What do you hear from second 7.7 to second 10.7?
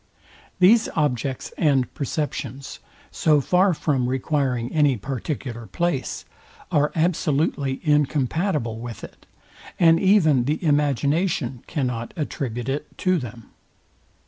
incompatible with it, and even the